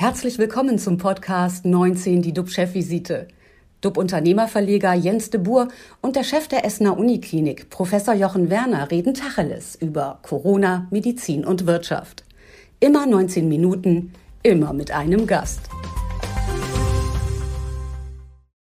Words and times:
Herzlich 0.00 0.38
willkommen 0.38 0.78
zum 0.78 0.96
Podcast 0.96 1.64
19, 1.64 2.22
die 2.22 2.32
DUB-Chefvisite. 2.32 3.26
DUB-Unternehmerverleger 3.80 4.94
Jens 4.94 5.30
de 5.30 5.40
Boer 5.40 5.66
und 6.00 6.14
der 6.14 6.22
Chef 6.22 6.46
der 6.46 6.64
Essener 6.64 6.96
Uniklinik, 6.96 7.68
Professor 7.68 8.14
Jochen 8.14 8.48
Werner, 8.48 8.92
reden 8.92 9.12
Tacheles 9.12 9.74
über 9.74 10.20
Corona, 10.22 10.86
Medizin 10.92 11.44
und 11.44 11.66
Wirtschaft. 11.66 12.22
Immer 12.78 13.06
19 13.06 13.48
Minuten, 13.48 14.12
immer 14.44 14.72
mit 14.72 14.92
einem 14.92 15.26
Gast. 15.26 15.68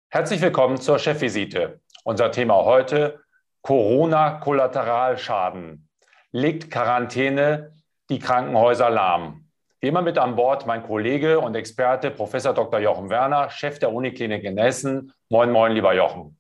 Herzlich 0.10 0.42
willkommen 0.42 0.78
zur 0.78 1.00
Chefvisite. 1.00 1.80
Unser 2.04 2.30
Thema 2.30 2.66
heute 2.66 3.20
Corona-Kollateralschaden. 3.64 5.90
Legt 6.32 6.70
Quarantäne 6.70 7.74
die 8.12 8.20
Krankenhäuser 8.20 8.92
lahm? 8.92 9.45
Immer 9.86 10.02
mit 10.02 10.18
an 10.18 10.36
Bord 10.36 10.66
mein 10.66 10.82
Kollege 10.82 11.40
und 11.40 11.54
Experte 11.54 12.10
Professor 12.10 12.56
Dr. 12.56 12.80
Jochen 12.80 13.12
Werner, 13.12 13.52
Chef 13.52 13.78
der 13.78 13.94
Uniklinik 13.94 14.44
in 14.44 14.58
Essen. 14.58 15.14
Moin, 15.30 15.52
moin, 15.52 15.74
lieber 15.74 15.94
Jochen. 15.94 16.40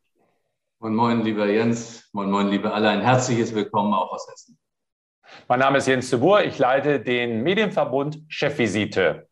Moin, 0.80 0.95
moin, 0.95 1.21
lieber 1.21 1.45
Jens. 1.45 2.09
Moin, 2.12 2.31
moin, 2.31 2.48
liebe 2.48 2.73
alle. 2.73 2.90
Ein 2.90 3.02
herzliches 3.02 3.54
Willkommen 3.54 3.94
auch 3.94 4.12
aus 4.12 4.27
Essen. 4.34 4.58
Mein 5.48 5.59
Name 5.59 5.77
ist 5.77 5.88
Jens 5.88 6.09
de 6.09 6.18
Boer. 6.18 6.41
Ich 6.41 6.58
leite 6.58 6.99
den 6.99 7.44
Medienverbund 7.44 8.18
Chefvisite. 8.30 9.27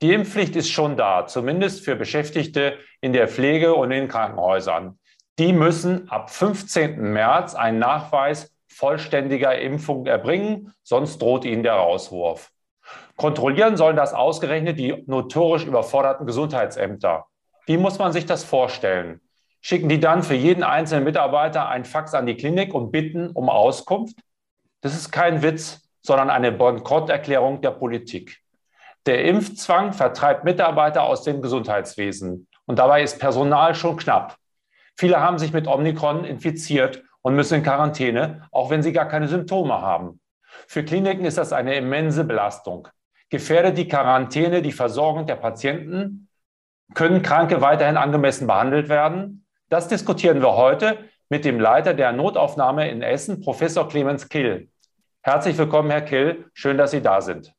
Die 0.00 0.12
Impfpflicht 0.12 0.54
ist 0.54 0.70
schon 0.70 0.96
da, 0.96 1.26
zumindest 1.26 1.84
für 1.84 1.96
Beschäftigte 1.96 2.78
in 3.00 3.12
der 3.12 3.26
Pflege 3.26 3.74
und 3.74 3.90
in 3.90 4.06
Krankenhäusern. 4.06 5.00
Die 5.40 5.52
müssen 5.52 6.08
ab 6.08 6.30
15. 6.30 7.00
März 7.00 7.56
einen 7.56 7.80
Nachweis 7.80 8.54
vollständiger 8.68 9.58
Impfung 9.58 10.06
erbringen, 10.06 10.72
sonst 10.84 11.20
droht 11.20 11.44
ihnen 11.44 11.64
der 11.64 11.74
Rauswurf. 11.74 12.52
Kontrollieren 13.20 13.76
sollen 13.76 13.96
das 13.96 14.14
ausgerechnet 14.14 14.78
die 14.78 15.04
notorisch 15.06 15.66
überforderten 15.66 16.24
Gesundheitsämter. 16.24 17.26
Wie 17.66 17.76
muss 17.76 17.98
man 17.98 18.14
sich 18.14 18.24
das 18.24 18.44
vorstellen? 18.44 19.20
Schicken 19.60 19.90
die 19.90 20.00
dann 20.00 20.22
für 20.22 20.32
jeden 20.34 20.62
einzelnen 20.62 21.04
Mitarbeiter 21.04 21.68
ein 21.68 21.84
Fax 21.84 22.14
an 22.14 22.24
die 22.24 22.34
Klinik 22.34 22.72
und 22.72 22.90
bitten 22.90 23.28
um 23.32 23.50
Auskunft? 23.50 24.16
Das 24.80 24.94
ist 24.94 25.10
kein 25.12 25.42
Witz, 25.42 25.86
sondern 26.00 26.30
eine 26.30 26.50
Bankrotterklärung 26.50 27.60
der 27.60 27.72
Politik. 27.72 28.38
Der 29.04 29.22
Impfzwang 29.26 29.92
vertreibt 29.92 30.44
Mitarbeiter 30.44 31.02
aus 31.02 31.22
dem 31.22 31.42
Gesundheitswesen. 31.42 32.48
Und 32.64 32.78
dabei 32.78 33.02
ist 33.02 33.18
Personal 33.18 33.74
schon 33.74 33.98
knapp. 33.98 34.36
Viele 34.96 35.20
haben 35.20 35.38
sich 35.38 35.52
mit 35.52 35.66
Omikron 35.66 36.24
infiziert 36.24 37.02
und 37.20 37.36
müssen 37.36 37.56
in 37.56 37.64
Quarantäne, 37.64 38.48
auch 38.50 38.70
wenn 38.70 38.82
sie 38.82 38.94
gar 38.94 39.08
keine 39.08 39.28
Symptome 39.28 39.82
haben. 39.82 40.22
Für 40.66 40.82
Kliniken 40.82 41.26
ist 41.26 41.36
das 41.36 41.52
eine 41.52 41.74
immense 41.74 42.24
Belastung. 42.24 42.88
Gefährdet 43.30 43.78
die 43.78 43.88
Quarantäne 43.88 44.60
die 44.60 44.72
Versorgung 44.72 45.26
der 45.26 45.36
Patienten? 45.36 46.28
Können 46.94 47.22
Kranke 47.22 47.60
weiterhin 47.60 47.96
angemessen 47.96 48.48
behandelt 48.48 48.88
werden? 48.88 49.46
Das 49.68 49.86
diskutieren 49.86 50.42
wir 50.42 50.56
heute 50.56 50.98
mit 51.28 51.44
dem 51.44 51.60
Leiter 51.60 51.94
der 51.94 52.10
Notaufnahme 52.12 52.90
in 52.90 53.02
Essen, 53.02 53.40
Professor 53.40 53.88
Clemens 53.88 54.28
Kill. 54.28 54.68
Herzlich 55.22 55.56
willkommen, 55.56 55.90
Herr 55.90 56.02
Kill. 56.02 56.50
Schön, 56.54 56.76
dass 56.76 56.90
Sie 56.90 57.00
da 57.00 57.20
sind. 57.20 57.54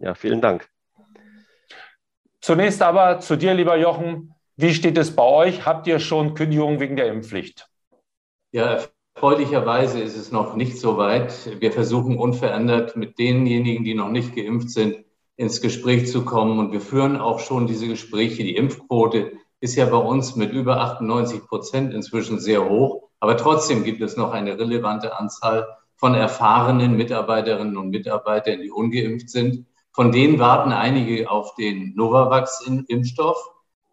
Ja, 0.00 0.14
vielen 0.14 0.40
Dank. 0.40 0.66
Zunächst 2.40 2.80
aber 2.80 3.20
zu 3.20 3.36
dir, 3.36 3.52
lieber 3.52 3.76
Jochen. 3.76 4.34
Wie 4.56 4.72
steht 4.72 4.96
es 4.96 5.14
bei 5.14 5.22
euch? 5.22 5.66
Habt 5.66 5.86
ihr 5.86 6.00
schon 6.00 6.34
Kündigungen 6.34 6.80
wegen 6.80 6.96
der 6.96 7.08
Impfpflicht? 7.08 7.68
Ja, 8.52 8.80
Erfreulicherweise 9.14 10.00
ist 10.00 10.16
es 10.16 10.32
noch 10.32 10.56
nicht 10.56 10.78
so 10.78 10.96
weit. 10.96 11.60
Wir 11.60 11.72
versuchen 11.72 12.16
unverändert 12.16 12.96
mit 12.96 13.18
denjenigen, 13.18 13.84
die 13.84 13.94
noch 13.94 14.08
nicht 14.08 14.34
geimpft 14.34 14.70
sind, 14.70 15.04
ins 15.36 15.60
Gespräch 15.60 16.10
zu 16.10 16.24
kommen. 16.24 16.58
Und 16.58 16.72
wir 16.72 16.80
führen 16.80 17.16
auch 17.16 17.40
schon 17.40 17.66
diese 17.66 17.88
Gespräche. 17.88 18.44
Die 18.44 18.56
Impfquote 18.56 19.32
ist 19.60 19.76
ja 19.76 19.84
bei 19.86 19.98
uns 19.98 20.36
mit 20.36 20.52
über 20.52 20.80
98 20.80 21.46
Prozent 21.46 21.92
inzwischen 21.92 22.40
sehr 22.40 22.68
hoch. 22.68 23.10
Aber 23.20 23.36
trotzdem 23.36 23.84
gibt 23.84 24.00
es 24.00 24.16
noch 24.16 24.32
eine 24.32 24.58
relevante 24.58 25.18
Anzahl 25.18 25.66
von 25.96 26.14
erfahrenen 26.14 26.96
Mitarbeiterinnen 26.96 27.76
und 27.76 27.90
Mitarbeitern, 27.90 28.62
die 28.62 28.70
ungeimpft 28.70 29.28
sind. 29.28 29.66
Von 29.92 30.12
denen 30.12 30.38
warten 30.38 30.72
einige 30.72 31.30
auf 31.30 31.54
den 31.56 31.94
Novavax-Impfstoff. 31.94 33.36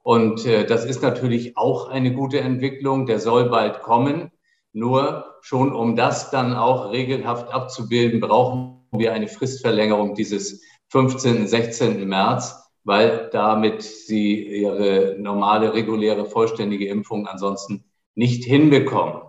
Und 0.04 0.46
äh, 0.46 0.66
das 0.66 0.86
ist 0.86 1.02
natürlich 1.02 1.58
auch 1.58 1.90
eine 1.90 2.14
gute 2.14 2.40
Entwicklung. 2.40 3.08
Der 3.08 3.20
soll 3.20 3.50
bald 3.50 3.82
kommen. 3.82 4.32
Nur 4.78 5.38
schon 5.42 5.74
um 5.74 5.96
das 5.96 6.30
dann 6.30 6.56
auch 6.56 6.92
regelhaft 6.92 7.52
abzubilden, 7.52 8.20
brauchen 8.20 8.86
wir 8.92 9.12
eine 9.12 9.28
Fristverlängerung 9.28 10.14
dieses 10.14 10.62
15., 10.90 11.48
16. 11.48 12.08
März, 12.08 12.56
weil 12.84 13.28
damit 13.32 13.82
sie 13.82 14.62
ihre 14.62 15.16
normale, 15.18 15.74
reguläre, 15.74 16.28
vollständige 16.28 16.90
Impfung 16.90 17.26
ansonsten 17.26 17.86
nicht 18.14 18.44
hinbekommen. 18.44 19.24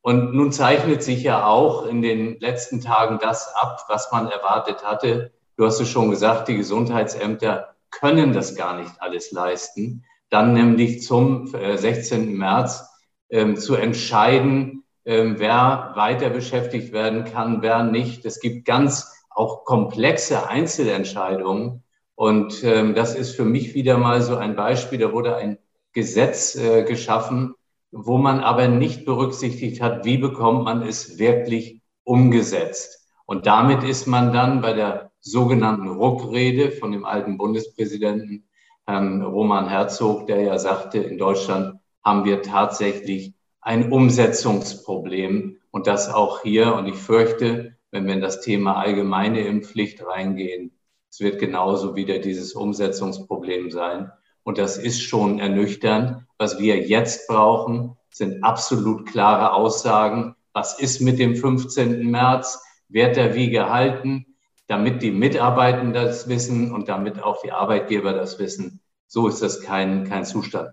Und 0.00 0.32
nun 0.32 0.52
zeichnet 0.52 1.02
sich 1.02 1.22
ja 1.22 1.46
auch 1.46 1.84
in 1.84 2.00
den 2.00 2.40
letzten 2.40 2.80
Tagen 2.80 3.18
das 3.20 3.54
ab, 3.54 3.84
was 3.88 4.10
man 4.10 4.28
erwartet 4.28 4.86
hatte. 4.86 5.34
Du 5.58 5.66
hast 5.66 5.80
es 5.80 5.90
schon 5.90 6.08
gesagt, 6.08 6.48
die 6.48 6.56
Gesundheitsämter 6.56 7.74
können 7.90 8.32
das 8.32 8.56
gar 8.56 8.80
nicht 8.80 8.92
alles 9.00 9.32
leisten. 9.32 10.06
Dann 10.30 10.54
nämlich 10.54 11.02
zum 11.02 11.46
16. 11.46 12.22
Äh, 12.22 12.32
März 12.32 12.88
ähm, 13.28 13.56
zu 13.56 13.74
entscheiden, 13.74 14.77
wer 15.08 15.92
weiter 15.94 16.28
beschäftigt 16.28 16.92
werden 16.92 17.24
kann, 17.24 17.62
wer 17.62 17.82
nicht. 17.82 18.26
Es 18.26 18.40
gibt 18.40 18.66
ganz 18.66 19.10
auch 19.30 19.64
komplexe 19.64 20.48
Einzelentscheidungen. 20.48 21.82
Und 22.14 22.62
ähm, 22.62 22.94
das 22.94 23.14
ist 23.14 23.34
für 23.34 23.44
mich 23.44 23.74
wieder 23.74 23.96
mal 23.96 24.20
so 24.20 24.36
ein 24.36 24.54
Beispiel. 24.54 24.98
Da 24.98 25.12
wurde 25.12 25.36
ein 25.36 25.58
Gesetz 25.92 26.56
äh, 26.56 26.82
geschaffen, 26.82 27.54
wo 27.90 28.18
man 28.18 28.40
aber 28.40 28.68
nicht 28.68 29.06
berücksichtigt 29.06 29.80
hat, 29.80 30.04
wie 30.04 30.18
bekommt 30.18 30.64
man 30.64 30.82
es 30.82 31.18
wirklich 31.18 31.80
umgesetzt. 32.04 33.08
Und 33.24 33.46
damit 33.46 33.84
ist 33.84 34.06
man 34.06 34.32
dann 34.32 34.60
bei 34.60 34.74
der 34.74 35.10
sogenannten 35.20 35.88
Ruckrede 35.88 36.70
von 36.70 36.92
dem 36.92 37.06
alten 37.06 37.38
Bundespräsidenten 37.38 38.46
Herrn 38.84 39.22
Roman 39.22 39.68
Herzog, 39.68 40.26
der 40.26 40.42
ja 40.42 40.58
sagte, 40.58 40.98
in 40.98 41.16
Deutschland 41.16 41.78
haben 42.04 42.24
wir 42.24 42.42
tatsächlich 42.42 43.37
ein 43.68 43.92
Umsetzungsproblem 43.92 45.58
und 45.70 45.86
das 45.86 46.08
auch 46.08 46.40
hier. 46.40 46.74
Und 46.74 46.86
ich 46.86 46.94
fürchte, 46.94 47.76
wenn 47.90 48.06
wir 48.06 48.14
in 48.14 48.22
das 48.22 48.40
Thema 48.40 48.78
allgemeine 48.78 49.42
Impfpflicht 49.42 50.02
reingehen, 50.06 50.72
es 51.10 51.20
wird 51.20 51.38
genauso 51.38 51.94
wieder 51.94 52.18
dieses 52.18 52.54
Umsetzungsproblem 52.54 53.70
sein. 53.70 54.10
Und 54.42 54.56
das 54.56 54.78
ist 54.78 55.02
schon 55.02 55.38
ernüchternd. 55.38 56.24
Was 56.38 56.58
wir 56.58 56.78
jetzt 56.78 57.28
brauchen, 57.28 57.94
sind 58.08 58.42
absolut 58.42 59.04
klare 59.04 59.52
Aussagen. 59.52 60.34
Was 60.54 60.80
ist 60.80 61.02
mit 61.02 61.18
dem 61.18 61.36
15. 61.36 62.10
März? 62.10 62.64
Wird 62.88 63.18
er 63.18 63.34
wie 63.34 63.50
gehalten? 63.50 64.24
Damit 64.66 65.02
die 65.02 65.10
Mitarbeitenden 65.10 65.92
das 65.92 66.26
wissen 66.26 66.72
und 66.72 66.88
damit 66.88 67.22
auch 67.22 67.42
die 67.42 67.52
Arbeitgeber 67.52 68.14
das 68.14 68.38
wissen. 68.38 68.80
So 69.06 69.28
ist 69.28 69.42
das 69.42 69.60
kein, 69.60 70.04
kein 70.08 70.24
Zustand. 70.24 70.70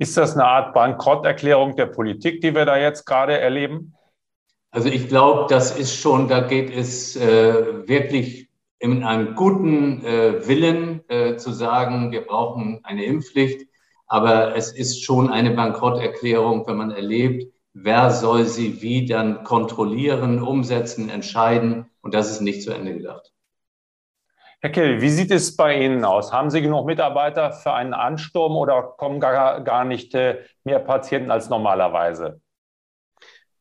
Ist 0.00 0.16
das 0.16 0.32
eine 0.34 0.46
Art 0.46 0.72
Bankrotterklärung 0.72 1.76
der 1.76 1.84
Politik, 1.84 2.40
die 2.40 2.54
wir 2.54 2.64
da 2.64 2.78
jetzt 2.78 3.04
gerade 3.04 3.38
erleben? 3.38 3.92
Also 4.70 4.88
ich 4.88 5.08
glaube, 5.08 5.44
das 5.50 5.76
ist 5.78 5.94
schon, 5.94 6.26
da 6.26 6.40
geht 6.40 6.74
es 6.74 7.16
äh, 7.16 7.86
wirklich 7.86 8.48
in 8.78 9.04
einem 9.04 9.34
guten 9.34 10.02
äh, 10.02 10.48
Willen 10.48 11.02
äh, 11.08 11.36
zu 11.36 11.52
sagen, 11.52 12.12
wir 12.12 12.22
brauchen 12.22 12.80
eine 12.82 13.04
Impfpflicht. 13.04 13.68
Aber 14.06 14.56
es 14.56 14.72
ist 14.72 15.04
schon 15.04 15.28
eine 15.28 15.50
Bankrotterklärung, 15.50 16.66
wenn 16.66 16.78
man 16.78 16.92
erlebt, 16.92 17.52
wer 17.74 18.10
soll 18.10 18.46
sie 18.46 18.80
wie 18.80 19.04
dann 19.04 19.44
kontrollieren, 19.44 20.40
umsetzen, 20.40 21.10
entscheiden. 21.10 21.90
Und 22.00 22.14
das 22.14 22.30
ist 22.30 22.40
nicht 22.40 22.62
zu 22.62 22.72
Ende 22.72 22.94
gedacht. 22.94 23.34
Herr 24.62 24.70
Kell, 24.70 25.00
wie 25.00 25.08
sieht 25.08 25.30
es 25.30 25.56
bei 25.56 25.80
Ihnen 25.80 26.04
aus? 26.04 26.34
Haben 26.34 26.50
Sie 26.50 26.60
genug 26.60 26.84
Mitarbeiter 26.84 27.50
für 27.50 27.72
einen 27.72 27.94
Ansturm 27.94 28.56
oder 28.56 28.82
kommen 28.82 29.18
gar, 29.18 29.62
gar 29.62 29.86
nicht 29.86 30.14
äh, 30.14 30.44
mehr 30.64 30.80
Patienten 30.80 31.30
als 31.30 31.48
normalerweise? 31.48 32.42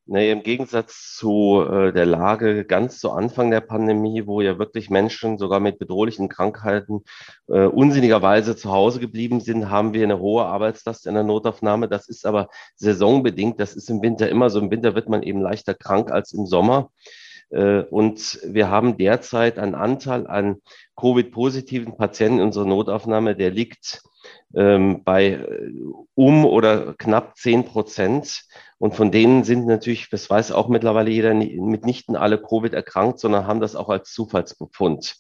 Nee, 0.06 0.30
im 0.32 0.44
Gegensatz 0.44 1.16
zu 1.16 1.66
äh, 1.72 1.94
der 1.94 2.06
Lage 2.06 2.66
ganz 2.66 3.00
zu 3.00 3.12
Anfang 3.12 3.50
der 3.50 3.62
Pandemie, 3.62 4.26
wo 4.26 4.42
ja 4.42 4.60
wirklich 4.60 4.90
Menschen 4.90 5.38
sogar 5.38 5.62
mit 5.62 5.80
bedrohlichen 5.80 6.28
Krankheiten 6.28 7.06
äh, 7.48 7.66
unsinnigerweise 7.66 8.58
zu 8.58 8.70
Hause 8.70 9.00
geblieben 9.00 9.40
sind, 9.40 9.70
haben 9.70 9.94
wir 9.94 10.04
eine 10.04 10.20
hohe 10.20 10.44
Arbeitslast 10.44 11.08
in 11.08 11.14
der 11.14 11.24
Notaufnahme. 11.24 11.88
Das 11.88 12.10
ist 12.10 12.26
aber 12.26 12.50
saisonbedingt. 12.76 13.58
Das 13.62 13.74
ist 13.74 13.90
im 13.90 14.02
Winter 14.02 14.28
immer 14.28 14.50
so. 14.50 14.60
Im 14.60 14.70
Winter 14.70 14.96
wird 14.96 15.08
man 15.08 15.24
eben 15.24 15.40
leichter 15.40 15.76
krank 15.76 16.12
als 16.12 16.34
im 16.34 16.46
Sommer. 16.46 16.90
Äh, 17.50 17.82
und 17.82 18.40
wir 18.44 18.70
haben 18.70 18.98
derzeit 18.98 19.58
einen 19.58 19.76
Anteil 19.76 20.28
an 20.28 20.58
Covid-positiven 20.96 21.98
Patienten 21.98 22.40
in 22.40 22.46
unserer 22.46 22.66
Notaufnahme, 22.66 23.36
der 23.36 23.52
liegt 23.52 24.02
ähm, 24.56 25.04
bei 25.04 25.32
äh, 25.32 25.72
um 26.16 26.46
oder 26.46 26.94
knapp 26.96 27.38
zehn 27.38 27.66
Prozent. 27.66 28.44
Und 28.78 28.96
von 28.96 29.12
denen 29.12 29.44
sind 29.44 29.68
natürlich, 29.68 30.10
das 30.10 30.30
weiß 30.30 30.54
auch 30.54 30.70
mittlerweile 30.70 31.10
jeder, 31.10 31.34
mitnichten 31.34 32.16
alle 32.16 32.38
Covid 32.42 32.74
erkrankt, 32.74 33.20
sondern 33.20 33.46
haben 33.46 33.60
das 33.60 33.76
auch 33.76 33.90
als 33.90 34.14
Zufallsbefund. 34.14 35.18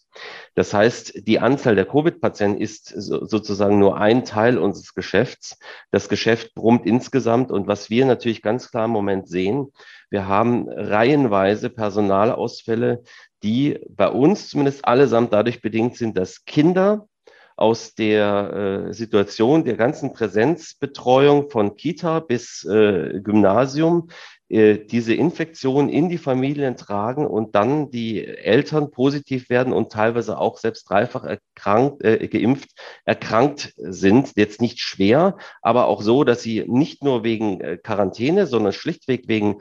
Das 0.55 0.73
heißt, 0.73 1.27
die 1.27 1.39
Anzahl 1.39 1.75
der 1.75 1.85
Covid-Patienten 1.85 2.61
ist 2.61 2.87
sozusagen 2.87 3.77
nur 3.77 3.97
ein 3.97 4.23
Teil 4.23 4.57
unseres 4.57 4.93
Geschäfts. 4.93 5.59
Das 5.91 6.07
Geschäft 6.07 6.55
brummt 6.55 6.85
insgesamt. 6.85 7.51
Und 7.51 7.67
was 7.67 7.89
wir 7.89 8.05
natürlich 8.05 8.41
ganz 8.41 8.71
klar 8.71 8.85
im 8.85 8.91
Moment 8.91 9.27
sehen, 9.27 9.67
wir 10.09 10.27
haben 10.27 10.67
reihenweise 10.69 11.69
Personalausfälle, 11.69 13.03
die 13.43 13.79
bei 13.89 14.09
uns 14.09 14.49
zumindest 14.49 14.85
allesamt 14.85 15.33
dadurch 15.33 15.61
bedingt 15.61 15.95
sind, 15.95 16.17
dass 16.17 16.45
Kinder 16.45 17.07
aus 17.55 17.93
der 17.93 18.87
äh, 18.89 18.93
Situation 18.93 19.65
der 19.65 19.75
ganzen 19.75 20.13
Präsenzbetreuung 20.13 21.49
von 21.49 21.75
Kita 21.75 22.21
bis 22.21 22.63
äh, 22.63 23.19
Gymnasium 23.21 24.07
äh, 24.47 24.79
diese 24.79 25.13
Infektion 25.13 25.89
in 25.89 26.07
die 26.07 26.17
Familien 26.17 26.77
tragen 26.77 27.27
und 27.27 27.55
dann 27.55 27.91
die 27.91 28.25
Eltern 28.25 28.91
positiv 28.91 29.49
werden 29.49 29.73
und 29.73 29.91
teilweise 29.91 30.37
auch 30.37 30.57
selbst 30.57 30.89
dreifach 30.89 31.25
erkrankt, 31.25 32.01
äh, 32.03 32.29
geimpft 32.29 32.71
erkrankt 33.05 33.73
sind. 33.75 34.31
Jetzt 34.37 34.61
nicht 34.61 34.79
schwer, 34.79 35.37
aber 35.61 35.87
auch 35.87 36.01
so, 36.01 36.23
dass 36.23 36.41
sie 36.41 36.63
nicht 36.65 37.03
nur 37.03 37.23
wegen 37.23 37.59
äh, 37.59 37.77
Quarantäne, 37.77 38.47
sondern 38.47 38.71
schlichtweg 38.71 39.27
wegen 39.27 39.57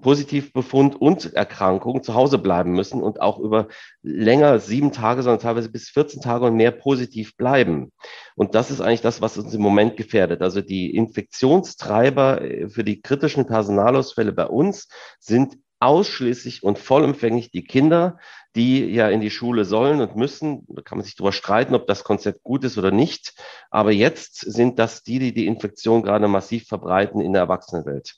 Positivbefund 0.00 1.00
und 1.00 1.34
Erkrankung 1.34 2.02
zu 2.02 2.14
Hause 2.14 2.38
bleiben 2.38 2.72
müssen 2.72 3.02
und 3.02 3.20
auch 3.20 3.38
über 3.38 3.68
länger 4.02 4.58
sieben 4.58 4.92
Tage, 4.92 5.22
sondern 5.22 5.40
teilweise 5.40 5.70
bis 5.70 5.88
14 5.90 6.22
Tage 6.22 6.46
und 6.46 6.56
mehr 6.56 6.70
positiv 6.70 7.36
bleiben. 7.36 7.92
Und 8.36 8.54
das 8.54 8.70
ist 8.70 8.80
eigentlich 8.80 9.02
das, 9.02 9.20
was 9.20 9.38
uns 9.38 9.54
im 9.54 9.62
Moment 9.62 9.96
gefährdet. 9.96 10.42
Also 10.42 10.60
die 10.60 10.94
Infektionstreiber 10.94 12.42
äh, 12.42 12.68
für 12.68 12.84
die 12.84 13.00
kritischen 13.00 13.46
Personalausfälle 13.46 14.32
bei 14.32 14.46
uns 14.46 14.88
sind 15.18 15.56
ausschließlich 15.80 16.62
und 16.62 16.78
vollumfänglich 16.78 17.50
die 17.50 17.64
Kinder, 17.64 18.18
die 18.54 18.84
ja 18.84 19.08
in 19.08 19.20
die 19.20 19.30
Schule 19.30 19.64
sollen 19.64 20.00
und 20.00 20.14
müssen. 20.14 20.66
Da 20.68 20.82
kann 20.82 20.98
man 20.98 21.04
sich 21.04 21.16
darüber 21.16 21.32
streiten, 21.32 21.74
ob 21.74 21.86
das 21.86 22.04
Konzept 22.04 22.42
gut 22.42 22.64
ist 22.64 22.76
oder 22.76 22.90
nicht. 22.90 23.34
Aber 23.70 23.90
jetzt 23.90 24.40
sind 24.40 24.78
das 24.78 25.02
die, 25.02 25.18
die 25.18 25.32
die 25.32 25.46
Infektion 25.46 26.02
gerade 26.02 26.28
massiv 26.28 26.66
verbreiten 26.66 27.20
in 27.20 27.32
der 27.32 27.42
Erwachsenenwelt. 27.42 28.16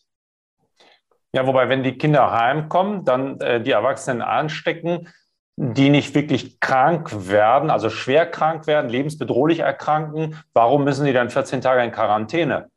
Ja, 1.34 1.46
wobei, 1.46 1.68
wenn 1.68 1.82
die 1.82 1.96
Kinder 1.96 2.30
heimkommen, 2.30 3.04
dann 3.04 3.40
äh, 3.40 3.62
die 3.62 3.70
Erwachsenen 3.70 4.20
anstecken, 4.20 5.08
die 5.56 5.90
nicht 5.90 6.14
wirklich 6.14 6.60
krank 6.60 7.28
werden, 7.28 7.70
also 7.70 7.90
schwer 7.90 8.26
krank 8.26 8.66
werden, 8.66 8.90
lebensbedrohlich 8.90 9.60
erkranken, 9.60 10.36
warum 10.52 10.84
müssen 10.84 11.06
die 11.06 11.12
dann 11.12 11.30
14 11.30 11.60
Tage 11.60 11.82
in 11.82 11.92
Quarantäne? 11.92 12.68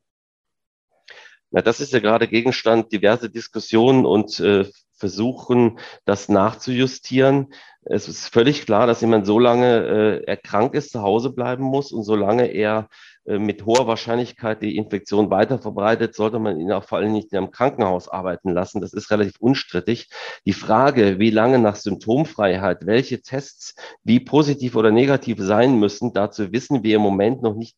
Na, 1.52 1.62
das 1.62 1.80
ist 1.80 1.94
ja 1.94 2.00
gerade 2.00 2.28
Gegenstand 2.28 2.92
diverse 2.92 3.30
Diskussionen 3.30 4.06
und 4.06 4.40
äh, 4.40 4.66
versuchen, 4.98 5.80
das 6.06 6.30
nachzujustieren. 6.30 7.54
Es 7.84 8.08
ist 8.08 8.28
völlig 8.28 8.66
klar, 8.66 8.88
dass 8.88 9.02
jemand 9.02 9.26
so 9.26 9.40
lange 9.40 10.22
äh, 10.22 10.24
er 10.26 10.38
krank 10.38 10.74
ist, 10.74 10.92
zu 10.92 11.02
Hause 11.02 11.32
bleiben 11.32 11.64
muss 11.64 11.92
und 11.92 12.04
solange 12.04 12.48
er 12.48 12.90
mit 13.26 13.66
hoher 13.66 13.88
Wahrscheinlichkeit 13.88 14.62
die 14.62 14.78
Infektion 14.78 15.32
weiter 15.32 15.60
verbreitet, 15.60 16.16
sollte 16.16 16.40
man 16.40 16.60
ihn 16.60 16.72
auch 16.72 16.84
vor 16.84 17.00
allem 17.00 17.12
nicht 17.12 17.32
in 17.32 17.40
einem 17.40 17.52
Krankenhaus 17.52 18.08
arbeiten 18.08 18.52
lassen. 18.52 18.82
Das 18.82 18.94
ist 18.94 19.10
relativ 19.12 19.36
unstrittig. 19.40 20.10
Die 20.46 20.54
Frage, 20.54 21.20
wie 21.20 21.32
lange 21.32 21.60
nach 21.60 21.76
Symptomfreiheit, 21.76 22.86
welche 22.86 23.22
Tests 23.22 23.76
wie 24.04 24.20
positiv 24.20 24.76
oder 24.76 24.92
negativ 24.92 25.38
sein 25.40 25.80
müssen, 25.80 26.14
dazu 26.14 26.52
wissen 26.52 26.84
wir 26.84 26.98
im 26.98 27.02
Moment 27.02 27.42
noch 27.42 27.56
nicht 27.56 27.76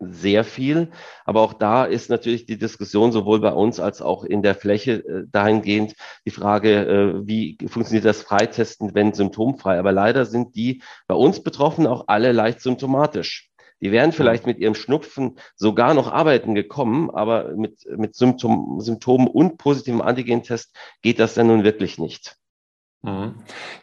sehr 0.00 0.44
viel. 0.44 0.90
Aber 1.24 1.42
auch 1.42 1.52
da 1.52 1.84
ist 1.84 2.10
natürlich 2.10 2.46
die 2.46 2.58
Diskussion 2.58 3.12
sowohl 3.12 3.40
bei 3.40 3.52
uns 3.52 3.78
als 3.78 4.00
auch 4.00 4.24
in 4.24 4.42
der 4.42 4.54
Fläche 4.54 5.04
äh, 5.04 5.24
dahingehend 5.30 5.94
die 6.24 6.30
Frage, 6.30 6.86
äh, 6.86 7.26
wie 7.26 7.58
funktioniert 7.68 8.06
das 8.06 8.22
Freitesten, 8.22 8.94
wenn 8.94 9.12
symptomfrei. 9.12 9.78
Aber 9.78 9.92
leider 9.92 10.24
sind 10.24 10.56
die 10.56 10.82
bei 11.06 11.14
uns 11.14 11.42
Betroffenen 11.42 11.86
auch 11.86 12.04
alle 12.08 12.32
leicht 12.32 12.60
symptomatisch. 12.60 13.49
Die 13.80 13.92
wären 13.92 14.12
vielleicht 14.12 14.46
mit 14.46 14.58
ihrem 14.58 14.74
Schnupfen 14.74 15.38
sogar 15.56 15.94
noch 15.94 16.12
arbeiten 16.12 16.54
gekommen, 16.54 17.10
aber 17.10 17.52
mit, 17.56 17.86
mit 17.96 18.14
Symptom, 18.14 18.80
Symptomen 18.80 19.26
und 19.26 19.56
positivem 19.56 20.02
Antigentest 20.02 20.74
geht 21.02 21.18
das 21.18 21.34
dann 21.34 21.46
nun 21.46 21.64
wirklich 21.64 21.98
nicht. 21.98 22.36
Mhm. 23.02 23.36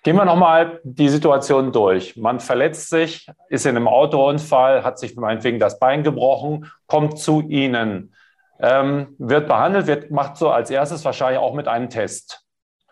Gehen 0.03 0.15
wir 0.15 0.25
nochmal 0.25 0.79
die 0.83 1.09
Situation 1.09 1.71
durch. 1.71 2.15
Man 2.15 2.39
verletzt 2.39 2.89
sich, 2.89 3.27
ist 3.49 3.65
in 3.65 3.75
einem 3.75 3.87
Autounfall, 3.87 4.83
hat 4.83 4.99
sich 4.99 5.15
meinetwegen 5.15 5.59
das 5.59 5.79
Bein 5.79 6.03
gebrochen, 6.03 6.71
kommt 6.85 7.17
zu 7.17 7.41
Ihnen, 7.41 8.13
ähm, 8.59 9.15
wird 9.17 9.47
behandelt, 9.47 9.87
wird, 9.87 10.11
macht 10.11 10.37
so 10.37 10.49
als 10.49 10.69
erstes 10.69 11.03
wahrscheinlich 11.03 11.39
auch 11.39 11.55
mit 11.55 11.67
einem 11.67 11.89
Test. 11.89 12.43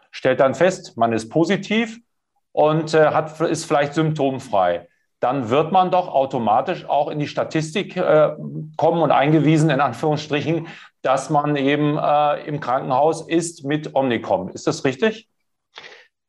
Stellt 0.10 0.40
dann 0.40 0.56
fest, 0.56 0.98
man 0.98 1.14
ist 1.14 1.30
positiv 1.30 2.00
und 2.52 2.96
äh, 2.96 3.08
hat, 3.08 3.40
ist 3.42 3.66
vielleicht 3.66 3.94
symptomfrei 3.94 4.88
dann 5.26 5.50
wird 5.50 5.72
man 5.72 5.90
doch 5.90 6.08
automatisch 6.08 6.86
auch 6.88 7.10
in 7.10 7.18
die 7.18 7.28
Statistik 7.28 7.98
äh, 7.98 8.36
kommen 8.78 9.02
und 9.02 9.10
eingewiesen, 9.10 9.72
in 9.72 9.82
Anführungsstrichen, 9.82 10.68
dass 11.02 11.32
man 11.32 11.56
eben 11.56 11.98
äh, 11.98 12.46
im 12.46 12.60
Krankenhaus 12.60 13.28
ist 13.28 13.66
mit 13.66 13.96
Omnicom. 13.96 14.50
Ist 14.50 14.68
das 14.68 14.86
richtig? 14.86 15.28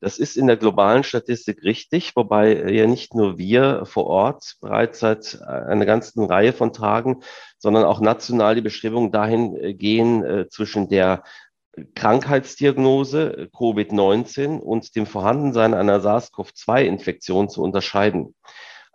Das 0.00 0.19
ist 0.19 0.38
in 0.38 0.46
der 0.46 0.56
globalen 0.56 1.04
Statistik 1.04 1.62
richtig, 1.62 2.16
wobei 2.16 2.54
ja 2.70 2.87
nicht 2.87 3.14
nur 3.14 3.37
wir 3.37 3.84
vor 3.84 4.06
Ort 4.06 4.56
bereits 4.62 5.00
seit 5.00 5.43
einer 5.43 5.84
ganzen 5.84 6.25
Reihe 6.25 6.54
von 6.54 6.72
Tagen, 6.72 7.20
sondern 7.58 7.84
auch 7.84 8.00
national 8.00 8.54
die 8.54 8.62
Bestrebungen 8.62 9.12
dahin 9.12 9.56
äh, 9.56 9.75
gehen, 9.75 10.25
äh, 10.25 10.48
zwischen 10.48 10.88
der 10.88 11.22
Krankheitsdiagnose 11.94 13.50
Covid-19 13.52 14.58
und 14.58 14.96
dem 14.96 15.04
Vorhandensein 15.04 15.75
einer 15.75 16.00
SARS-CoV-2-Infektion 16.00 17.50
zu 17.50 17.62
unterscheiden. 17.62 18.34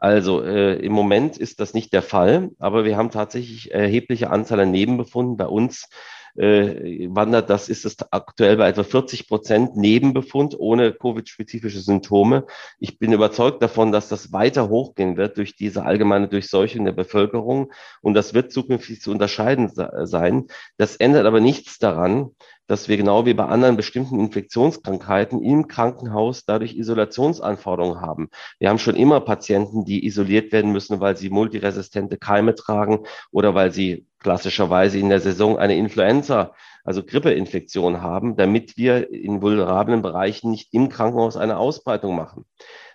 Also 0.01 0.42
äh, 0.44 0.83
im 0.83 0.94
Moment 0.94 1.38
ist 1.38 1.59
das 1.59 1.75
nicht 1.75 1.94
der 1.94 2.01
Fall, 2.01 2.50
aber 2.57 2.86
wir 2.86 2.98
haben 2.98 3.12
tatsächlich 3.12 3.71
erhebliche 3.71 4.31
Anzahl 4.31 4.59
an 4.62 4.71
Nebenbefunden. 4.71 5.38
Bei 5.38 5.45
uns 5.45 5.89
äh, 6.36 7.07
wandert 7.10 7.50
das, 7.50 7.69
ist 7.69 7.86
es 7.86 7.98
aktuell 8.12 8.57
bei 8.57 8.69
etwa 8.69 8.83
40 8.83 9.28
Prozent 9.28 9.75
Nebenbefund 9.75 10.56
ohne 10.57 10.94
Covid-spezifische 10.94 11.80
Symptome. 11.80 12.45
Ich 12.80 13.00
bin 13.00 13.13
überzeugt 13.13 13.62
davon, 13.62 13.92
dass 13.92 14.10
das 14.10 14.31
weiter 14.31 14.69
hochgehen 14.69 15.18
wird 15.18 15.38
durch 15.38 15.56
diese 15.56 15.83
allgemeine 15.83 16.28
Durchseuchung 16.28 16.86
der 16.86 16.92
Bevölkerung 16.92 17.72
und 18.01 18.13
das 18.13 18.33
wird 18.33 18.51
zukünftig 18.51 19.01
zu 19.01 19.12
unterscheiden 19.12 19.72
sein. 20.06 20.48
Das 20.78 20.95
ändert 20.95 21.25
aber 21.25 21.39
nichts 21.39 21.80
daran, 21.80 22.31
dass 22.72 22.88
wir 22.88 22.95
genau 22.95 23.25
wie 23.25 23.34
bei 23.34 23.45
anderen 23.45 23.75
bestimmten 23.75 24.18
Infektionskrankheiten 24.19 25.44
im 25.44 25.68
Krankenhaus 25.68 26.45
dadurch 26.45 26.75
Isolationsanforderungen 26.75 28.00
haben. 28.00 28.29
Wir 28.60 28.70
haben 28.70 28.79
schon 28.79 28.96
immer 28.96 29.20
Patienten, 29.20 29.84
die 29.84 30.05
isoliert 30.05 30.53
werden 30.53 30.72
müssen, 30.72 31.01
weil 31.01 31.17
sie 31.17 31.29
multiresistente 31.29 32.17
Keime 32.17 32.55
tragen 32.55 33.00
oder 33.32 33.53
weil 33.55 33.74
sie 33.74 34.05
klassischerweise 34.22 35.00
in 35.00 35.10
der 35.10 35.20
Saison 35.20 35.58
eine 35.58 35.75
Influenza, 35.75 36.54
also 36.84 37.04
Grippeinfektion 37.04 38.01
haben, 38.01 38.36
damit 38.36 38.78
wir 38.78 39.12
in 39.12 39.42
vulnerablen 39.42 40.01
Bereichen 40.01 40.51
nicht 40.51 40.74
im 40.74 40.90
Krankenhaus 40.90 41.38
eine 41.38 41.58
Ausbreitung 41.58 42.16
machen. 42.16 42.46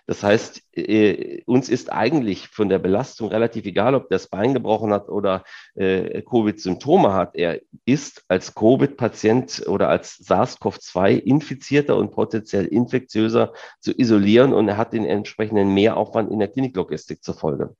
Das 0.07 0.23
heißt, 0.23 0.63
äh, 0.77 1.43
uns 1.45 1.67
ist 1.67 1.91
eigentlich 1.91 2.47
von 2.47 2.69
der 2.69 2.79
Belastung 2.79 3.27
relativ 3.27 3.65
egal, 3.65 3.93
ob 3.93 4.09
das 4.09 4.27
Bein 4.27 4.53
gebrochen 4.53 4.93
hat 4.93 5.09
oder 5.09 5.43
äh, 5.75 6.21
Covid-Symptome 6.21 7.13
hat. 7.13 7.35
Er 7.35 7.59
ist 7.83 8.23
als 8.29 8.55
Covid-Patient 8.55 9.65
oder 9.67 9.89
als 9.89 10.17
SARS-CoV-2-Infizierter 10.19 11.97
und 11.97 12.11
potenziell 12.11 12.65
infektiöser 12.67 13.51
zu 13.81 13.91
isolieren 13.91 14.53
und 14.53 14.69
er 14.69 14.77
hat 14.77 14.93
den 14.93 15.03
entsprechenden 15.03 15.73
Mehraufwand 15.73 16.31
in 16.31 16.39
der 16.39 16.47
Kliniklogistik 16.47 17.21
zur 17.21 17.35
Folge. 17.35 17.75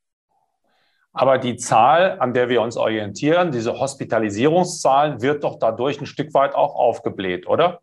Aber 1.18 1.40
die 1.40 1.58
Zahl, 1.58 2.20
an 2.20 2.36
der 2.36 2.48
wir 2.48 2.62
uns 2.62 2.78
orientieren, 2.78 3.52
diese 3.52 3.80
Hospitalisierungszahl, 3.80 5.20
wird 5.20 5.44
doch 5.44 5.58
dadurch 5.58 6.00
ein 6.00 6.06
Stück 6.06 6.32
weit 6.36 6.54
auch 6.54 6.76
aufgebläht, 6.76 7.48
oder? 7.48 7.82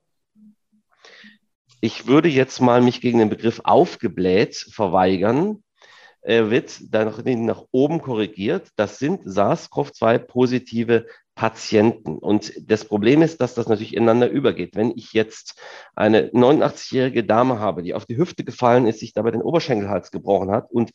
Ich 1.81 2.07
würde 2.07 2.29
jetzt 2.29 2.61
mal 2.61 2.81
mich 2.81 3.01
gegen 3.01 3.19
den 3.19 3.31
Begriff 3.31 3.61
aufgebläht 3.65 4.55
verweigern. 4.55 5.65
Er 6.21 6.51
wird 6.51 6.95
dann 6.95 7.13
nach 7.45 7.65
oben 7.73 8.01
korrigiert. 8.01 8.69
Das 8.77 9.01
sind 9.01 9.25
SARS-CoV-2-positive 9.25 11.07
Patienten. 11.35 12.19
Und 12.19 12.53
das 12.71 12.85
Problem 12.85 13.21
ist, 13.21 13.41
dass 13.41 13.55
das 13.55 13.67
natürlich 13.67 13.97
ineinander 13.97 14.31
übergeht. 14.31 14.77
Wenn 14.77 14.93
ich 14.95 15.13
jetzt 15.13 15.61
eine 15.97 16.29
89-jährige 16.29 17.25
Dame 17.25 17.59
habe, 17.59 17.83
die 17.83 17.95
auf 17.95 18.07
die 18.07 18.17
Hüfte 18.17 18.45
gefallen 18.45 18.87
ist, 18.87 19.01
sich 19.01 19.13
dabei 19.13 19.33
den 19.33 19.43
Oberschenkelhals 19.43 20.13
gebrochen 20.13 20.53
hat 20.53 20.71
und 20.71 20.93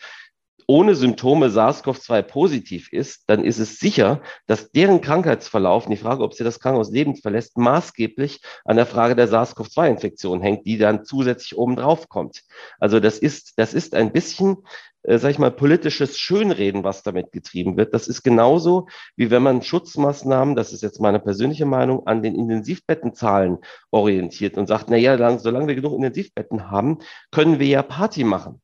ohne 0.70 0.94
Symptome 0.94 1.50
SARS-CoV-2 1.50 2.22
positiv 2.22 2.94
ist, 2.94 3.24
dann 3.26 3.44
ist 3.44 3.58
es 3.58 3.80
sicher, 3.80 4.22
dass 4.46 4.70
deren 4.70 5.02
Krankheitsverlauf, 5.02 5.88
die 5.88 5.98
Frage, 5.98 6.22
ob 6.22 6.36
sie 6.36 6.44
das 6.44 6.60
Krankenhaus 6.60 6.92
lebend 6.92 7.24
verlässt, 7.24 7.58
maßgeblich 7.58 8.40
an 8.66 8.76
der 8.76 8.86
Frage 8.86 9.16
der 9.16 9.28
SARS-CoV-2-Infektion 9.28 10.44
hängt, 10.44 10.68
die 10.68 10.78
dann 10.78 11.06
zusätzlich 11.06 11.58
obendrauf 11.58 12.08
kommt. 12.08 12.44
Also 12.80 13.00
das 13.00 13.18
ist, 13.18 13.54
das 13.58 13.74
ist 13.74 13.96
ein 13.96 14.12
bisschen 14.12 14.58
äh, 15.02 15.18
sag 15.18 15.32
ich 15.32 15.40
mal, 15.40 15.50
politisches 15.50 16.20
Schönreden, 16.20 16.84
was 16.84 17.02
damit 17.02 17.32
getrieben 17.32 17.76
wird. 17.76 17.96
Das 17.96 18.08
ist 18.08 18.22
genauso, 18.22 18.88
wie 19.16 19.32
wenn 19.32 19.42
man 19.42 19.64
Schutzmaßnahmen, 19.64 20.56
das 20.56 20.72
ist 20.72 20.84
jetzt 20.84 21.02
meine 21.02 21.20
persönliche 21.20 21.66
Meinung, 21.66 22.06
an 22.06 22.22
den 22.22 22.36
Intensivbettenzahlen 22.36 23.58
orientiert 23.90 24.56
und 24.56 24.68
sagt, 24.68 24.92
na 24.92 24.98
ja, 24.98 25.40
solange 25.40 25.66
wir 25.66 25.74
genug 25.74 25.94
Intensivbetten 25.94 26.70
haben, 26.70 27.00
können 27.32 27.58
wir 27.58 27.66
ja 27.66 27.82
Party 27.82 28.24
machen. 28.24 28.62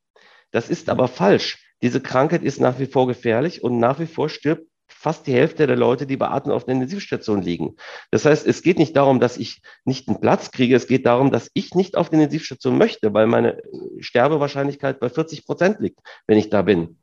Das 0.51 0.69
ist 0.69 0.87
aber 0.89 1.07
falsch. 1.07 1.64
Diese 1.81 2.01
Krankheit 2.01 2.43
ist 2.43 2.59
nach 2.59 2.79
wie 2.79 2.85
vor 2.85 3.07
gefährlich 3.07 3.63
und 3.63 3.79
nach 3.79 3.99
wie 3.99 4.07
vor 4.07 4.29
stirbt 4.29 4.67
fast 4.87 5.27
die 5.27 5.33
Hälfte 5.33 5.67
der 5.67 5.75
Leute, 5.75 6.07
die 6.07 6.17
beatmet 6.17 6.55
auf 6.55 6.65
der 6.65 6.73
Intensivstation 6.73 7.41
liegen. 7.41 7.75
Das 8.11 8.25
heißt, 8.25 8.45
es 8.47 8.61
geht 8.61 8.79
nicht 8.79 8.95
darum, 8.95 9.19
dass 9.19 9.37
ich 9.37 9.61
nicht 9.83 10.07
einen 10.07 10.19
Platz 10.19 10.51
kriege, 10.51 10.75
es 10.75 10.87
geht 10.87 11.05
darum, 11.05 11.31
dass 11.31 11.51
ich 11.53 11.75
nicht 11.75 11.95
auf 11.95 12.09
der 12.09 12.19
Intensivstation 12.19 12.77
möchte, 12.77 13.13
weil 13.13 13.27
meine 13.27 13.61
Sterbewahrscheinlichkeit 13.99 14.99
bei 14.99 15.09
40 15.09 15.45
Prozent 15.45 15.79
liegt, 15.79 15.99
wenn 16.27 16.37
ich 16.37 16.49
da 16.49 16.61
bin. 16.61 16.97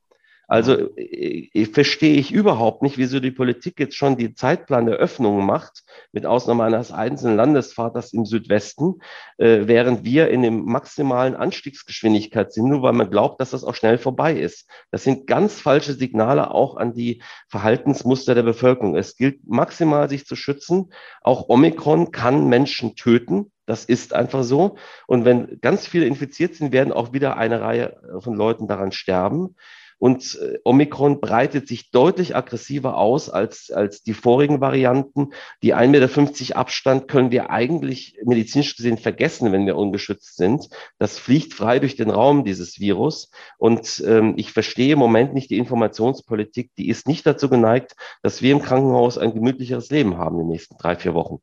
Also 0.49 0.95
ich, 0.97 1.55
äh, 1.55 1.67
verstehe 1.67 2.17
ich 2.17 2.33
überhaupt 2.33 2.83
nicht, 2.83 2.99
wieso 2.99 3.21
die 3.21 3.31
Politik 3.31 3.79
jetzt 3.79 3.97
schon 3.97 4.17
die 4.17 4.35
Zeitplan 4.35 4.87
der 4.87 4.97
Öffnung 4.97 5.47
macht, 5.47 5.83
mit 6.13 6.27
Ausnahme 6.27 6.65
eines 6.65 6.93
einzelnen 6.93 7.37
Landesvaters 7.37 8.13
im 8.13 8.27
Südwesten, 8.27 9.01
äh, 9.39 9.61
während 9.63 10.05
wir 10.05 10.29
in 10.29 10.43
dem 10.43 10.65
maximalen 10.65 11.35
Anstiegsgeschwindigkeit 11.35 12.53
sind, 12.53 12.69
nur 12.69 12.83
weil 12.83 12.93
man 12.93 13.11
glaubt, 13.11 13.41
dass 13.41 13.51
das 13.51 13.65
auch 13.65 13.75
schnell 13.75 13.99
vorbei 13.99 14.35
ist. 14.35 14.69
Das 14.91 15.05
sind 15.05 15.27
ganz 15.27 15.61
falsche 15.61 15.95
Signale 15.95 16.51
auch 16.51 16.77
an 16.77 16.93
die 16.93 17.23
Verhaltensmuster 17.49 18.35
der 18.35 18.43
Bevölkerung. 18.43 18.97
Es 18.97 19.17
gilt 19.17 19.47
maximal, 19.47 20.09
sich 20.09 20.27
zu 20.27 20.37
schützen. 20.37 20.93
Auch 21.23 21.49
Omikron 21.49 22.11
kann 22.11 22.49
Menschen 22.49 22.97
töten. 22.97 23.53
Das 23.65 23.85
ist 23.85 24.13
einfach 24.13 24.43
so. 24.43 24.77
Und 25.07 25.25
wenn 25.25 25.61
ganz 25.61 25.87
viele 25.87 26.07
infiziert 26.07 26.57
sind, 26.57 26.73
werden 26.73 26.93
auch 26.93 27.13
wieder 27.13 27.37
eine 27.37 27.61
Reihe 27.61 27.97
von 28.19 28.35
Leuten 28.35 28.67
daran 28.67 28.93
sterben. 28.93 29.55
Und 30.03 30.37
äh, 30.43 30.59
Omikron 30.65 31.21
breitet 31.21 31.69
sich 31.69 31.93
deutlich 31.93 32.35
aggressiver 32.35 32.99
aus 32.99 33.31
als, 33.31 33.71
als 33.71 34.03
die 34.03 34.15
vorigen 34.15 34.61
Varianten. 34.61 35.29
Die 35.63 35.77
1,50 35.77 35.87
Meter 35.91 36.57
Abstand 36.57 37.07
können 37.07 37.31
wir 37.31 37.51
eigentlich 37.51 38.19
medizinisch 38.25 38.75
gesehen 38.75 38.99
vergessen, 38.99 39.53
wenn 39.53 39.65
wir 39.65 39.77
ungeschützt 39.77 40.35
sind. 40.35 40.69
Das 40.99 41.21
fliegt 41.21 41.55
frei 41.55 41.79
durch 41.79 41.95
den 41.95 42.11
Raum, 42.11 42.45
dieses 42.45 42.81
Virus. 42.81 43.31
Und 43.59 44.03
ähm, 44.05 44.35
ich 44.37 44.51
verstehe 44.51 44.95
im 44.95 44.99
Moment 44.99 45.35
nicht 45.35 45.51
die 45.51 45.59
Informationspolitik. 45.59 46.73
Die 46.77 46.89
ist 46.89 47.07
nicht 47.07 47.25
dazu 47.25 47.49
geneigt, 47.49 47.95
dass 48.25 48.43
wir 48.43 48.51
im 48.51 48.61
Krankenhaus 48.61 49.19
ein 49.19 49.35
gemütlicheres 49.35 49.91
Leben 49.91 50.19
haben 50.19 50.41
in 50.41 50.47
den 50.47 50.51
nächsten 50.51 50.77
drei, 50.79 50.97
vier 50.97 51.15
Wochen. 51.15 51.41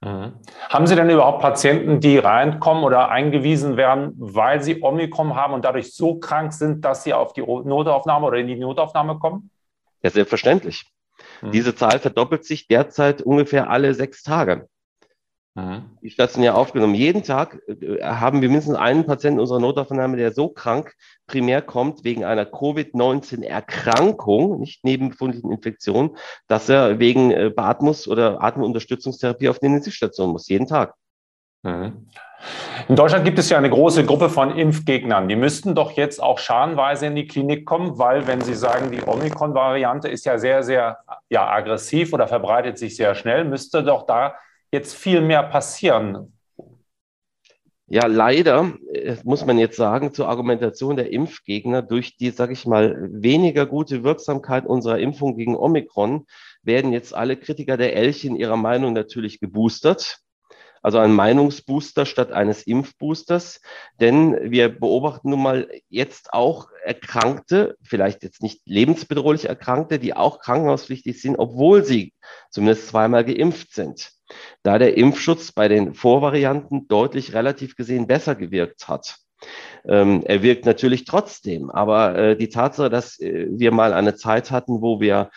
Mhm. 0.00 0.34
Haben 0.68 0.86
Sie 0.86 0.94
denn 0.94 1.10
überhaupt 1.10 1.42
Patienten, 1.42 2.00
die 2.00 2.18
reinkommen 2.18 2.84
oder 2.84 3.10
eingewiesen 3.10 3.76
werden, 3.76 4.14
weil 4.16 4.62
sie 4.62 4.80
Omikron 4.82 5.34
haben 5.34 5.54
und 5.54 5.64
dadurch 5.64 5.92
so 5.92 6.18
krank 6.20 6.52
sind, 6.52 6.84
dass 6.84 7.02
sie 7.02 7.14
auf 7.14 7.32
die 7.32 7.42
Notaufnahme 7.42 8.26
oder 8.26 8.38
in 8.38 8.46
die 8.46 8.56
Notaufnahme 8.56 9.18
kommen? 9.18 9.50
Ja, 10.02 10.10
selbstverständlich. 10.10 10.86
Mhm. 11.42 11.50
Diese 11.50 11.74
Zahl 11.74 11.98
verdoppelt 11.98 12.44
sich 12.44 12.68
derzeit 12.68 13.22
ungefähr 13.22 13.70
alle 13.70 13.92
sechs 13.94 14.22
Tage. 14.22 14.68
Mhm. 15.58 15.82
Die 16.02 16.10
stationär 16.10 16.56
aufgenommen. 16.56 16.94
Jeden 16.94 17.24
Tag 17.24 17.60
äh, 17.66 18.00
haben 18.00 18.40
wir 18.42 18.48
mindestens 18.48 18.76
einen 18.76 19.06
Patienten 19.06 19.40
unserer 19.40 19.58
Notaufnahme, 19.58 20.16
der 20.16 20.30
so 20.32 20.48
krank 20.48 20.94
primär 21.26 21.62
kommt 21.62 22.04
wegen 22.04 22.24
einer 22.24 22.44
Covid-19-Erkrankung, 22.44 24.60
nicht 24.60 24.84
nebenbefundlichen 24.84 25.50
Infektion, 25.50 26.16
dass 26.46 26.68
er 26.68 27.00
wegen 27.00 27.32
äh, 27.32 27.50
Beatmungs- 27.54 28.08
oder 28.08 28.40
Atemunterstützungstherapie 28.40 29.48
auf 29.48 29.58
die 29.58 29.66
Intensivstation 29.66 30.30
muss, 30.30 30.46
jeden 30.48 30.68
Tag. 30.68 30.94
Mhm. 31.64 32.06
In 32.86 32.94
Deutschland 32.94 33.24
gibt 33.24 33.40
es 33.40 33.50
ja 33.50 33.58
eine 33.58 33.68
große 33.68 34.04
Gruppe 34.04 34.30
von 34.30 34.56
Impfgegnern. 34.56 35.26
Die 35.26 35.34
müssten 35.34 35.74
doch 35.74 35.90
jetzt 35.90 36.22
auch 36.22 36.38
scharenweise 36.38 37.06
in 37.06 37.16
die 37.16 37.26
Klinik 37.26 37.66
kommen, 37.66 37.98
weil, 37.98 38.28
wenn 38.28 38.42
Sie 38.42 38.54
sagen, 38.54 38.92
die 38.92 39.02
Omikron-Variante 39.02 40.06
ist 40.06 40.24
ja 40.24 40.38
sehr, 40.38 40.62
sehr 40.62 40.98
ja, 41.28 41.48
aggressiv 41.48 42.12
oder 42.12 42.28
verbreitet 42.28 42.78
sich 42.78 42.94
sehr 42.94 43.16
schnell, 43.16 43.44
müsste 43.44 43.82
doch 43.82 44.06
da 44.06 44.36
jetzt 44.72 44.94
viel 44.94 45.20
mehr 45.20 45.42
passieren. 45.42 46.32
Ja, 47.90 48.06
leider 48.06 48.74
äh, 48.92 49.16
muss 49.24 49.46
man 49.46 49.58
jetzt 49.58 49.76
sagen, 49.76 50.12
zur 50.12 50.28
Argumentation 50.28 50.96
der 50.96 51.10
Impfgegner 51.10 51.80
durch 51.80 52.18
die, 52.18 52.30
sage 52.30 52.52
ich 52.52 52.66
mal, 52.66 53.08
weniger 53.10 53.64
gute 53.64 54.04
Wirksamkeit 54.04 54.66
unserer 54.66 54.98
Impfung 54.98 55.36
gegen 55.36 55.56
Omikron 55.56 56.26
werden 56.62 56.92
jetzt 56.92 57.14
alle 57.14 57.38
Kritiker 57.38 57.78
der 57.78 57.96
Elche 57.96 58.28
in 58.28 58.36
ihrer 58.36 58.58
Meinung 58.58 58.92
natürlich 58.92 59.40
geboostert 59.40 60.18
also 60.82 60.98
ein 60.98 61.12
Meinungsbooster 61.12 62.06
statt 62.06 62.32
eines 62.32 62.62
Impfboosters. 62.62 63.60
Denn 64.00 64.50
wir 64.50 64.68
beobachten 64.68 65.30
nun 65.30 65.42
mal 65.42 65.68
jetzt 65.88 66.32
auch 66.32 66.68
Erkrankte, 66.84 67.76
vielleicht 67.82 68.22
jetzt 68.22 68.42
nicht 68.42 68.62
lebensbedrohlich 68.66 69.48
Erkrankte, 69.48 69.98
die 69.98 70.14
auch 70.14 70.40
krankenhauspflichtig 70.40 71.20
sind, 71.20 71.36
obwohl 71.36 71.84
sie 71.84 72.12
zumindest 72.50 72.88
zweimal 72.88 73.24
geimpft 73.24 73.74
sind. 73.74 74.12
Da 74.62 74.78
der 74.78 74.96
Impfschutz 74.96 75.52
bei 75.52 75.68
den 75.68 75.94
Vorvarianten 75.94 76.88
deutlich 76.88 77.34
relativ 77.34 77.76
gesehen 77.76 78.06
besser 78.06 78.34
gewirkt 78.34 78.88
hat. 78.88 79.18
Ähm, 79.86 80.22
er 80.26 80.42
wirkt 80.42 80.66
natürlich 80.66 81.04
trotzdem, 81.04 81.70
aber 81.70 82.16
äh, 82.16 82.36
die 82.36 82.48
Tatsache, 82.48 82.90
dass 82.90 83.20
äh, 83.20 83.46
wir 83.50 83.70
mal 83.70 83.92
eine 83.92 84.16
Zeit 84.16 84.50
hatten, 84.50 84.82
wo 84.82 85.00
wir 85.00 85.30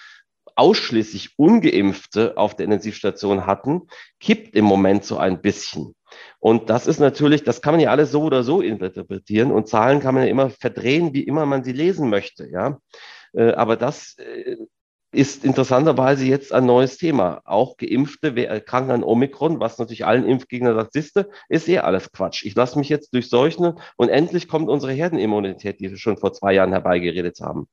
ausschließlich 0.55 1.38
ungeimpfte 1.38 2.38
auf 2.38 2.55
der 2.55 2.65
Intensivstation 2.65 3.46
hatten, 3.46 3.88
kippt 4.20 4.55
im 4.55 4.65
Moment 4.65 5.03
so 5.03 5.17
ein 5.17 5.41
bisschen. 5.41 5.96
Und 6.39 6.70
das 6.70 6.88
ist 6.88 7.00
natürlich, 7.00 7.43
das 7.43 7.62
kann 7.62 7.74
man 7.74 7.81
ja 7.81 7.91
alles 7.91 8.12
so 8.12 8.24
oder 8.24 8.43
so 8.43 8.62
interpretieren 8.62 9.51
und 9.51 9.67
Zahlen 9.67 10.00
kann 10.00 10.15
man 10.15 10.24
ja 10.24 10.29
immer 10.29 10.50
verdrehen, 10.50 11.13
wie 11.13 11.24
immer 11.24 11.46
man 11.46 11.63
sie 11.63 11.74
lesen 11.74 12.10
möchte, 12.10 12.50
ja. 12.50 12.79
Äh, 13.34 13.53
aber 13.53 13.77
das 13.77 14.17
äh, 14.17 14.58
ist 15.12 15.43
interessanterweise 15.43 16.25
jetzt 16.25 16.53
ein 16.53 16.65
neues 16.65 16.98
Thema. 16.98 17.41
Auch 17.43 17.75
Geimpfte 17.77 18.34
erkranken 18.46 18.91
an 18.91 19.03
Omikron, 19.03 19.60
was 19.60 19.77
natürlich 19.77 20.05
allen 20.05 20.25
Impfgegnern 20.25 20.75
sagt, 20.75 20.93
siehste, 20.93 21.29
ist 21.50 21.67
eh 21.67 21.79
alles 21.79 22.12
Quatsch. 22.12 22.46
Ich 22.46 22.55
lasse 22.55 22.79
mich 22.79 22.89
jetzt 22.89 23.13
durchseuchen 23.13 23.77
und 23.98 24.10
endlich 24.10 24.48
kommt 24.48 24.70
unsere 24.70 24.93
Herdenimmunität, 24.93 25.79
die 25.79 25.89
wir 25.89 25.98
schon 25.98 26.17
vor 26.17 26.34
zwei 26.34 26.53
Jahren 26.53 26.72
herbeigeredet 26.72 27.39
haben. 27.41 27.67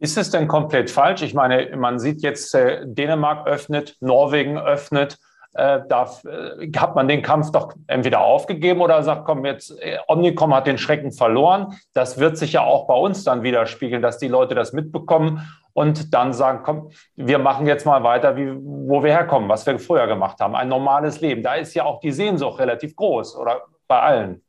Ist 0.00 0.16
es 0.16 0.30
denn 0.30 0.48
komplett 0.48 0.90
falsch? 0.90 1.20
Ich 1.20 1.34
meine, 1.34 1.76
man 1.76 1.98
sieht 1.98 2.22
jetzt, 2.22 2.54
äh, 2.54 2.80
Dänemark 2.86 3.46
öffnet, 3.46 3.96
Norwegen 4.00 4.58
öffnet. 4.58 5.18
Äh, 5.52 5.80
da 5.88 6.10
äh, 6.24 6.70
hat 6.78 6.94
man 6.94 7.06
den 7.06 7.20
Kampf 7.20 7.50
doch 7.52 7.74
entweder 7.86 8.22
aufgegeben 8.22 8.80
oder 8.80 9.02
sagt, 9.02 9.26
komm, 9.26 9.44
jetzt 9.44 9.78
äh, 9.78 9.98
Omnicom 10.08 10.54
hat 10.54 10.66
den 10.66 10.78
Schrecken 10.78 11.12
verloren. 11.12 11.78
Das 11.92 12.18
wird 12.18 12.38
sich 12.38 12.54
ja 12.54 12.62
auch 12.62 12.86
bei 12.86 12.94
uns 12.94 13.24
dann 13.24 13.42
widerspiegeln, 13.42 14.00
dass 14.00 14.16
die 14.16 14.28
Leute 14.28 14.54
das 14.54 14.72
mitbekommen 14.72 15.46
und 15.74 16.14
dann 16.14 16.32
sagen, 16.32 16.60
komm, 16.62 16.90
wir 17.16 17.38
machen 17.38 17.66
jetzt 17.66 17.84
mal 17.84 18.02
weiter, 18.02 18.36
wie, 18.36 18.54
wo 18.54 19.02
wir 19.02 19.12
herkommen, 19.12 19.50
was 19.50 19.66
wir 19.66 19.78
früher 19.78 20.06
gemacht 20.06 20.40
haben. 20.40 20.54
Ein 20.54 20.68
normales 20.68 21.20
Leben. 21.20 21.42
Da 21.42 21.54
ist 21.54 21.74
ja 21.74 21.84
auch 21.84 22.00
die 22.00 22.12
Sehnsucht 22.12 22.58
relativ 22.58 22.96
groß 22.96 23.36
oder 23.36 23.62
bei 23.86 24.00
allen. 24.00 24.42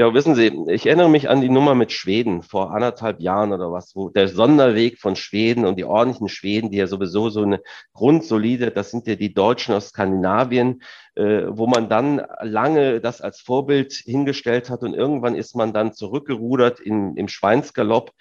Ja, 0.00 0.14
wissen 0.14 0.34
Sie, 0.34 0.50
ich 0.68 0.86
erinnere 0.86 1.10
mich 1.10 1.28
an 1.28 1.42
die 1.42 1.50
Nummer 1.50 1.74
mit 1.74 1.92
Schweden 1.92 2.42
vor 2.42 2.70
anderthalb 2.72 3.20
Jahren 3.20 3.52
oder 3.52 3.70
was, 3.70 3.94
wo 3.94 4.08
der 4.08 4.28
Sonderweg 4.28 4.98
von 4.98 5.14
Schweden 5.14 5.66
und 5.66 5.76
die 5.76 5.84
ordentlichen 5.84 6.30
Schweden, 6.30 6.70
die 6.70 6.78
ja 6.78 6.86
sowieso 6.86 7.28
so 7.28 7.42
eine 7.42 7.60
grundsolide, 7.92 8.70
das 8.70 8.90
sind 8.90 9.06
ja 9.06 9.14
die 9.14 9.34
Deutschen 9.34 9.74
aus 9.74 9.88
Skandinavien, 9.88 10.80
äh, 11.16 11.42
wo 11.48 11.66
man 11.66 11.90
dann 11.90 12.22
lange 12.40 13.02
das 13.02 13.20
als 13.20 13.40
Vorbild 13.42 13.92
hingestellt 13.92 14.70
hat 14.70 14.80
und 14.84 14.94
irgendwann 14.94 15.34
ist 15.34 15.54
man 15.54 15.74
dann 15.74 15.92
zurückgerudert 15.92 16.80
in, 16.80 17.14
im 17.16 17.28
Schweinsgalopp 17.28 18.12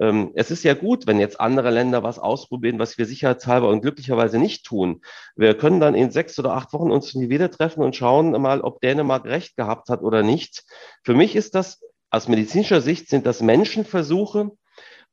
ähm, 0.00 0.32
es 0.34 0.50
ist 0.50 0.64
ja 0.64 0.74
gut, 0.74 1.06
wenn 1.06 1.20
jetzt 1.20 1.40
andere 1.40 1.70
Länder 1.70 2.02
was 2.02 2.18
ausprobieren, 2.18 2.78
was 2.78 2.98
wir 2.98 3.06
sicherheitshalber 3.06 3.68
und 3.68 3.82
glücklicherweise 3.82 4.38
nicht 4.38 4.64
tun. 4.64 5.02
Wir 5.36 5.56
können 5.56 5.80
dann 5.80 5.94
in 5.94 6.10
sechs 6.10 6.38
oder 6.38 6.52
acht 6.54 6.72
Wochen 6.72 6.90
uns 6.90 7.14
wieder 7.14 7.50
treffen 7.50 7.82
und 7.82 7.96
schauen 7.96 8.30
mal, 8.40 8.60
ob 8.60 8.80
Dänemark 8.80 9.24
recht 9.24 9.56
gehabt 9.56 9.88
hat 9.88 10.02
oder 10.02 10.22
nicht. 10.22 10.64
Für 11.02 11.14
mich 11.14 11.36
ist 11.36 11.54
das 11.54 11.80
aus 12.10 12.28
medizinischer 12.28 12.80
Sicht 12.80 13.08
sind 13.08 13.26
das 13.26 13.42
Menschenversuche, 13.42 14.52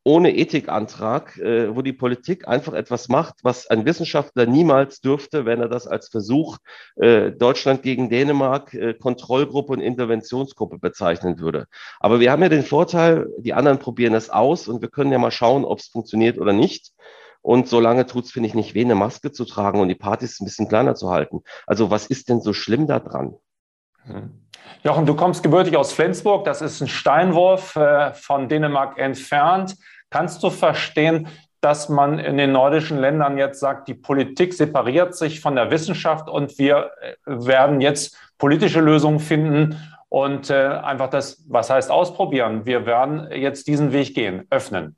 ohne 0.06 0.36
Ethikantrag, 0.36 1.38
äh, 1.40 1.76
wo 1.76 1.82
die 1.82 1.92
Politik 1.92 2.48
einfach 2.48 2.74
etwas 2.74 3.10
macht, 3.10 3.40
was 3.42 3.68
ein 3.68 3.86
Wissenschaftler 3.86 4.46
niemals 4.46 5.02
dürfte, 5.02 5.46
wenn 5.46 5.60
er 5.60 5.68
das 5.68 5.88
als 5.88 6.10
Versuch 6.10 6.60
äh, 6.96 7.32
Deutschland 7.32 7.82
gegen 7.82 8.12
Dänemark, 8.12 8.76
äh, 8.76 8.94
Kontrollgruppe 8.94 9.74
und 9.74 9.82
Interventionsgruppe 9.82 10.78
bezeichnen 10.78 11.40
würde. 11.40 11.66
Aber 12.00 12.20
wir 12.20 12.32
haben 12.32 12.44
ja 12.44 12.50
den 12.50 12.64
Vorteil, 12.64 13.28
die 13.40 13.56
anderen 13.56 13.80
probieren 13.80 14.14
es 14.14 14.30
aus 14.30 14.68
und 14.68 14.82
wir 14.82 14.90
können 14.90 15.12
ja 15.12 15.18
mal 15.18 15.32
schauen, 15.32 15.66
ob 15.66 15.80
es 15.80 15.88
funktioniert 15.88 16.38
oder 16.38 16.54
nicht. 16.54 16.94
Und 17.42 17.68
solange 17.68 18.06
tut 18.06 18.26
es, 18.26 18.32
finde 18.32 18.48
ich, 18.48 18.56
nicht 18.56 18.76
weh, 18.76 18.84
eine 18.84 18.96
Maske 18.96 19.32
zu 19.32 19.44
tragen 19.44 19.80
und 19.80 19.88
die 19.88 19.96
Partys 19.96 20.40
ein 20.40 20.46
bisschen 20.46 20.68
kleiner 20.68 20.94
zu 20.94 21.10
halten. 21.10 21.42
Also 21.66 21.90
was 21.90 22.06
ist 22.06 22.30
denn 22.30 22.42
so 22.42 22.54
schlimm 22.54 22.86
daran? 22.86 23.36
Hm. 24.04 24.46
Jochen, 24.84 25.06
du 25.08 25.16
kommst 25.16 25.42
gebürtig 25.42 25.76
aus 25.78 25.94
Flensburg. 25.94 26.46
Das 26.46 26.62
ist 26.62 26.82
ein 26.82 26.88
Steinwurf 26.88 27.76
äh, 27.76 28.14
von 28.14 28.50
Dänemark 28.50 29.00
entfernt. 29.00 29.76
Kannst 30.10 30.44
du 30.44 30.50
verstehen, 30.50 31.28
dass 31.62 31.90
man 31.90 32.20
in 32.20 32.38
den 32.38 32.52
nordischen 32.52 33.00
Ländern 33.00 33.38
jetzt 33.38 33.60
sagt, 33.60 33.88
die 33.88 33.96
Politik 33.96 34.54
separiert 34.54 35.16
sich 35.16 35.42
von 35.42 35.56
der 35.56 35.72
Wissenschaft 35.72 36.30
und 36.30 36.60
wir 36.60 36.92
äh, 37.02 37.16
werden 37.26 37.82
jetzt 37.82 38.16
politische 38.38 38.82
Lösungen 38.82 39.20
finden 39.20 39.76
und 40.10 40.50
äh, 40.50 40.68
einfach 40.68 41.10
das, 41.10 41.44
was 41.48 41.70
heißt 41.70 41.90
ausprobieren? 41.90 42.66
Wir 42.66 42.86
werden 42.86 43.30
jetzt 43.32 43.68
diesen 43.68 43.94
Weg 43.94 44.14
gehen, 44.14 44.46
öffnen. 44.50 44.96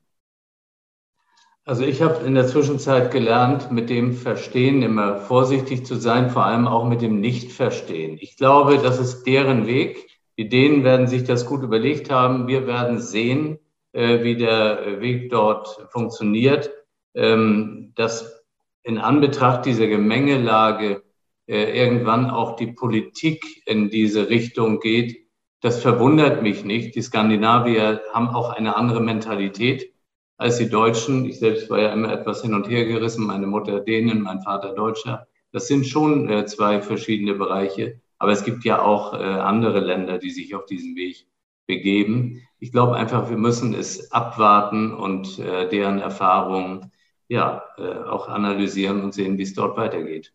Also 1.64 1.84
ich 1.84 2.00
habe 2.00 2.24
in 2.24 2.34
der 2.34 2.46
Zwischenzeit 2.46 3.10
gelernt, 3.10 3.70
mit 3.70 3.90
dem 3.90 4.14
Verstehen 4.14 4.82
immer 4.82 5.16
vorsichtig 5.16 5.84
zu 5.84 5.96
sein, 5.96 6.30
vor 6.30 6.46
allem 6.46 6.66
auch 6.66 6.86
mit 6.86 7.02
dem 7.02 7.20
Nicht-Verstehen. 7.20 8.16
Ich 8.20 8.36
glaube, 8.36 8.78
das 8.78 8.98
ist 8.98 9.24
deren 9.24 9.66
Weg. 9.66 10.06
Die 10.38 10.48
Dänen 10.48 10.82
werden 10.82 11.08
sich 11.08 11.24
das 11.24 11.44
gut 11.44 11.62
überlegt 11.62 12.10
haben. 12.10 12.46
Wir 12.46 12.66
werden 12.66 12.98
sehen, 12.98 13.58
äh, 13.92 14.22
wie 14.22 14.36
der 14.36 15.00
Weg 15.00 15.30
dort 15.30 15.88
funktioniert. 15.90 16.70
Ähm, 17.14 17.92
dass 17.96 18.44
in 18.82 18.98
Anbetracht 18.98 19.66
dieser 19.66 19.86
Gemengelage 19.86 21.02
äh, 21.46 21.78
irgendwann 21.78 22.30
auch 22.30 22.56
die 22.56 22.68
Politik 22.68 23.62
in 23.66 23.90
diese 23.90 24.28
Richtung 24.28 24.80
geht, 24.80 25.28
das 25.60 25.82
verwundert 25.82 26.42
mich 26.42 26.64
nicht. 26.64 26.94
Die 26.94 27.02
Skandinavier 27.02 28.02
haben 28.12 28.28
auch 28.28 28.50
eine 28.50 28.76
andere 28.76 29.00
Mentalität 29.00 29.92
als 30.36 30.58
die 30.58 30.68
Deutschen. 30.68 31.24
Ich 31.24 31.40
selbst 31.40 31.68
war 31.68 31.80
ja 31.80 31.92
immer 31.92 32.12
etwas 32.12 32.42
hin 32.42 32.54
und 32.54 32.68
her 32.68 32.84
gerissen, 32.84 33.26
meine 33.26 33.46
Mutter 33.46 33.80
Dänen, 33.80 34.22
mein 34.22 34.40
Vater 34.40 34.74
Deutscher. 34.74 35.26
Das 35.50 35.66
sind 35.66 35.86
schon 35.86 36.28
äh, 36.28 36.46
zwei 36.46 36.80
verschiedene 36.80 37.34
Bereiche. 37.34 38.00
Aber 38.18 38.32
es 38.32 38.44
gibt 38.44 38.64
ja 38.64 38.82
auch 38.82 39.14
äh, 39.14 39.22
andere 39.22 39.80
Länder, 39.80 40.18
die 40.18 40.30
sich 40.30 40.54
auf 40.54 40.66
diesen 40.66 40.96
Weg 40.96 41.26
begeben. 41.68 42.42
Ich 42.58 42.72
glaube 42.72 42.96
einfach, 42.96 43.30
wir 43.30 43.36
müssen 43.36 43.74
es 43.74 44.10
abwarten 44.10 44.92
und 44.92 45.38
äh, 45.38 45.68
deren 45.68 46.00
Erfahrungen 46.00 46.90
ja 47.28 47.62
äh, 47.76 47.82
auch 47.82 48.28
analysieren 48.28 49.04
und 49.04 49.14
sehen, 49.14 49.38
wie 49.38 49.42
es 49.42 49.54
dort 49.54 49.76
weitergeht. 49.76 50.32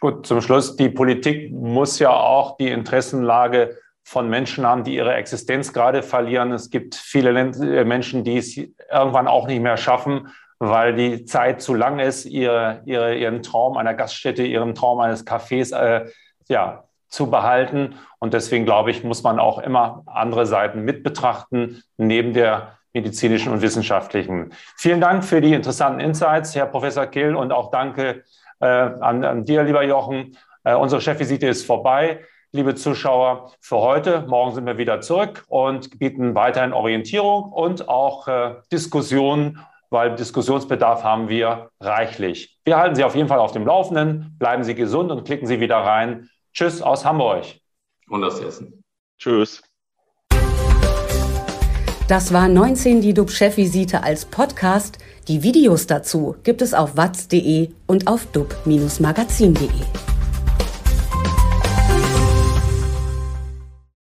Gut, 0.00 0.26
zum 0.26 0.42
Schluss, 0.42 0.76
die 0.76 0.90
Politik 0.90 1.52
muss 1.52 1.98
ja 2.00 2.10
auch 2.10 2.56
die 2.58 2.68
Interessenlage 2.68 3.78
von 4.02 4.28
Menschen 4.28 4.66
haben, 4.66 4.82
die 4.82 4.96
ihre 4.96 5.14
Existenz 5.14 5.72
gerade 5.72 6.02
verlieren. 6.02 6.52
Es 6.52 6.70
gibt 6.70 6.96
viele 6.96 7.30
äh, 7.30 7.84
Menschen, 7.84 8.24
die 8.24 8.36
es 8.36 8.56
irgendwann 8.56 9.28
auch 9.28 9.46
nicht 9.46 9.62
mehr 9.62 9.76
schaffen, 9.76 10.28
weil 10.58 10.94
die 10.94 11.24
Zeit 11.24 11.62
zu 11.62 11.74
lang 11.74 12.00
ist, 12.00 12.24
ihre, 12.24 12.82
ihre, 12.84 13.16
ihren 13.16 13.42
Traum 13.42 13.76
einer 13.76 13.94
Gaststätte, 13.94 14.42
ihren 14.42 14.74
Traum 14.74 15.00
eines 15.00 15.24
Cafés 15.24 15.72
äh, 15.72 16.10
ja, 16.48 16.84
zu 17.12 17.30
behalten. 17.30 17.94
Und 18.18 18.34
deswegen 18.34 18.64
glaube 18.64 18.90
ich, 18.90 19.04
muss 19.04 19.22
man 19.22 19.38
auch 19.38 19.58
immer 19.58 20.02
andere 20.06 20.46
Seiten 20.46 20.82
mit 20.82 21.02
betrachten, 21.02 21.82
neben 21.96 22.32
der 22.32 22.78
medizinischen 22.92 23.52
und 23.52 23.62
wissenschaftlichen. 23.62 24.52
Vielen 24.76 25.00
Dank 25.00 25.24
für 25.24 25.40
die 25.40 25.54
interessanten 25.54 26.00
Insights, 26.00 26.54
Herr 26.54 26.66
Professor 26.66 27.06
Kill, 27.06 27.34
und 27.34 27.52
auch 27.52 27.70
danke 27.70 28.24
äh, 28.60 28.66
an, 28.66 29.24
an 29.24 29.44
dir, 29.44 29.62
lieber 29.62 29.82
Jochen. 29.82 30.36
Äh, 30.64 30.74
unsere 30.74 31.00
Chefvisite 31.00 31.46
ist 31.46 31.66
vorbei 31.66 32.20
liebe 32.52 32.74
Zuschauer, 32.74 33.52
für 33.60 33.78
heute. 33.78 34.26
Morgen 34.28 34.54
sind 34.54 34.66
wir 34.66 34.76
wieder 34.76 35.00
zurück 35.00 35.44
und 35.48 35.98
bieten 35.98 36.34
weiterhin 36.34 36.74
Orientierung 36.74 37.44
und 37.44 37.88
auch 37.88 38.28
äh, 38.28 38.56
Diskussionen, 38.70 39.58
weil 39.88 40.14
Diskussionsbedarf 40.16 41.02
haben 41.02 41.30
wir 41.30 41.70
reichlich. 41.80 42.58
Wir 42.64 42.76
halten 42.76 42.94
Sie 42.94 43.04
auf 43.04 43.14
jeden 43.14 43.28
Fall 43.28 43.38
auf 43.38 43.52
dem 43.52 43.66
Laufenden. 43.66 44.36
Bleiben 44.38 44.64
Sie 44.64 44.74
gesund 44.74 45.10
und 45.10 45.24
klicken 45.24 45.46
Sie 45.46 45.60
wieder 45.60 45.78
rein. 45.78 46.28
Tschüss 46.54 46.82
aus 46.82 47.04
Hamburg. 47.04 47.44
Und 48.08 48.24
aus 48.24 48.40
Essen. 48.40 48.84
Tschüss. 49.18 49.62
Das 52.08 52.32
war 52.32 52.48
19 52.48 53.00
die 53.00 53.14
DUB-Chefvisite 53.14 54.02
als 54.02 54.26
Podcast. 54.26 54.98
Die 55.28 55.42
Videos 55.42 55.86
dazu 55.86 56.36
gibt 56.42 56.60
es 56.60 56.74
auf 56.74 56.96
watz.de 56.96 57.70
und 57.86 58.06
auf 58.06 58.26
dub-magazin.de. 58.32 60.11